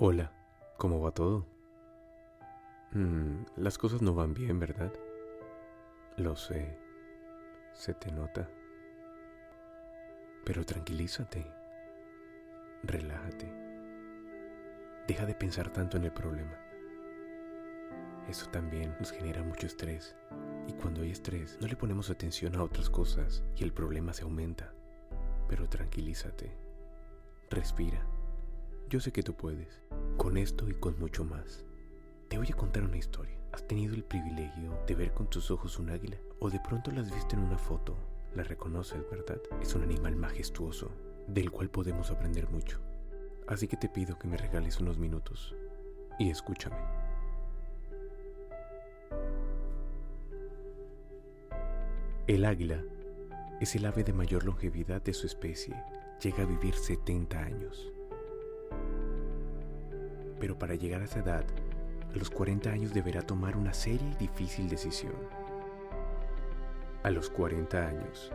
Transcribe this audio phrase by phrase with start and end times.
[0.00, 0.30] Hola,
[0.76, 1.44] ¿cómo va todo?
[2.92, 4.92] Mm, las cosas no van bien, ¿verdad?
[6.16, 6.78] Lo sé,
[7.72, 8.48] se te nota.
[10.44, 11.44] Pero tranquilízate,
[12.84, 13.52] relájate.
[15.08, 16.56] Deja de pensar tanto en el problema.
[18.28, 20.14] Eso también nos genera mucho estrés.
[20.68, 24.22] Y cuando hay estrés, no le ponemos atención a otras cosas y el problema se
[24.22, 24.72] aumenta.
[25.48, 26.56] Pero tranquilízate.
[27.50, 28.17] Respira.
[28.88, 29.82] Yo sé que tú puedes.
[30.16, 31.62] Con esto y con mucho más.
[32.28, 33.36] Te voy a contar una historia.
[33.52, 36.16] ¿Has tenido el privilegio de ver con tus ojos un águila?
[36.38, 37.94] ¿O de pronto la has visto en una foto?
[38.34, 39.40] La reconoces, ¿verdad?
[39.60, 40.90] Es un animal majestuoso,
[41.26, 42.80] del cual podemos aprender mucho.
[43.46, 45.54] Así que te pido que me regales unos minutos
[46.18, 46.78] y escúchame.
[52.26, 52.82] El águila
[53.60, 55.74] es el ave de mayor longevidad de su especie.
[56.22, 57.92] Llega a vivir 70 años.
[60.40, 61.44] Pero para llegar a esa edad,
[62.12, 65.14] a los 40 años deberá tomar una seria y difícil decisión.
[67.02, 68.32] A los 40 años,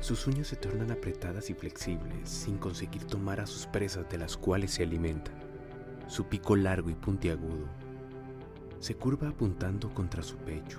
[0.00, 4.36] sus uñas se tornan apretadas y flexibles sin conseguir tomar a sus presas de las
[4.36, 5.32] cuales se alimenta.
[6.06, 7.66] Su pico largo y puntiagudo
[8.78, 10.78] se curva apuntando contra su pecho.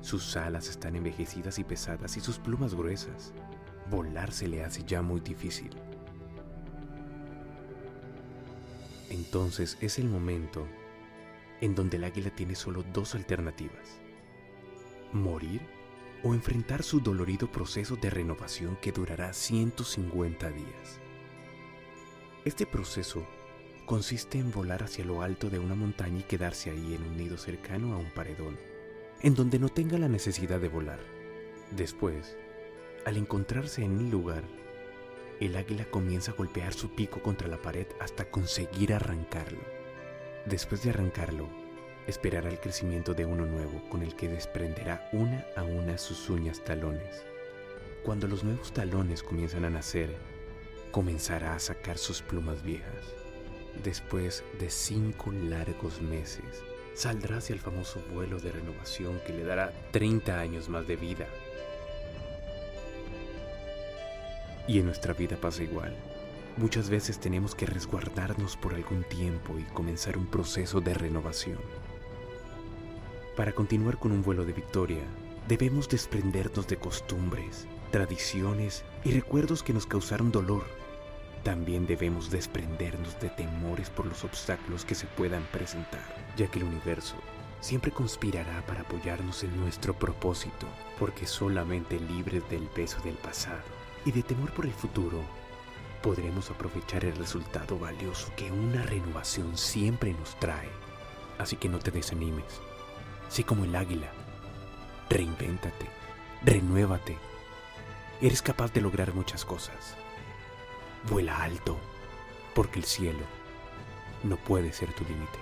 [0.00, 3.32] Sus alas están envejecidas y pesadas y sus plumas gruesas.
[3.90, 5.70] Volar se le hace ya muy difícil.
[9.24, 10.66] Entonces es el momento
[11.62, 14.00] en donde el águila tiene solo dos alternativas.
[15.12, 15.62] Morir
[16.22, 21.00] o enfrentar su dolorido proceso de renovación que durará 150 días.
[22.44, 23.26] Este proceso
[23.86, 27.38] consiste en volar hacia lo alto de una montaña y quedarse ahí en un nido
[27.38, 28.58] cercano a un paredón,
[29.22, 31.00] en donde no tenga la necesidad de volar.
[31.74, 32.36] Después,
[33.06, 34.44] al encontrarse en el lugar,
[35.40, 39.60] el águila comienza a golpear su pico contra la pared hasta conseguir arrancarlo.
[40.46, 41.48] Después de arrancarlo,
[42.06, 46.62] esperará el crecimiento de uno nuevo con el que desprenderá una a una sus uñas
[46.62, 47.24] talones.
[48.02, 50.14] Cuando los nuevos talones comienzan a nacer,
[50.90, 53.14] comenzará a sacar sus plumas viejas.
[53.82, 56.62] Después de cinco largos meses,
[56.94, 61.26] saldrá hacia el famoso vuelo de renovación que le dará 30 años más de vida
[64.66, 65.94] Y en nuestra vida pasa igual.
[66.56, 71.58] Muchas veces tenemos que resguardarnos por algún tiempo y comenzar un proceso de renovación.
[73.36, 75.02] Para continuar con un vuelo de victoria,
[75.48, 80.64] debemos desprendernos de costumbres, tradiciones y recuerdos que nos causaron dolor.
[81.42, 86.64] También debemos desprendernos de temores por los obstáculos que se puedan presentar, ya que el
[86.64, 87.16] universo
[87.60, 90.66] siempre conspirará para apoyarnos en nuestro propósito,
[90.98, 95.22] porque solamente libres del peso del pasado y de temor por el futuro,
[96.02, 100.68] podremos aprovechar el resultado valioso que una renovación siempre nos trae.
[101.38, 102.60] Así que no te desanimes.
[103.28, 104.10] Sé como el águila.
[105.08, 105.88] Reinvéntate.
[106.44, 107.16] Renuévate.
[108.20, 109.96] Eres capaz de lograr muchas cosas.
[111.08, 111.78] Vuela alto,
[112.54, 113.24] porque el cielo
[114.22, 115.38] no puede ser tu límite.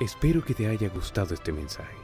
[0.00, 1.96] Espero que te haya gustado este mensaje.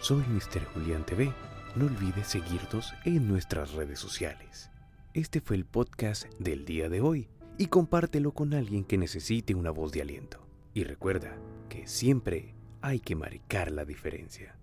[0.00, 0.64] Soy Mr.
[0.74, 1.32] Julián TV
[1.78, 4.68] no olvides seguirnos en nuestras redes sociales.
[5.14, 9.70] Este fue el podcast del día de hoy y compártelo con alguien que necesite una
[9.70, 10.44] voz de aliento.
[10.74, 14.58] Y recuerda que siempre hay que marcar la diferencia.